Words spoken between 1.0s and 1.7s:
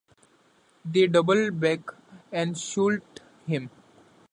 double